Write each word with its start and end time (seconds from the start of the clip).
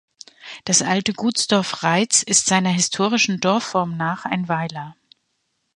Das 0.65 0.81
alte 0.81 1.13
Gutsdorf 1.13 1.83
Reitz 1.83 2.23
ist 2.23 2.47
seiner 2.47 2.71
historischen 2.71 3.39
Dorfform 3.39 3.97
nach 3.97 4.25
ein 4.25 4.47
Weiler. 4.49 4.95